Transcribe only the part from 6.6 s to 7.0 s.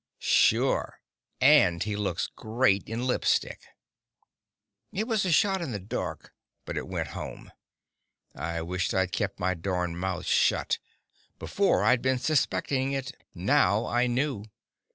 but it